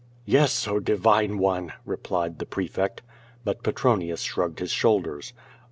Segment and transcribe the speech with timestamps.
[0.25, 3.03] "Yes, oh divine one!" replied the prefect.
[3.43, 5.33] But Pretronius shrugged his shoulders.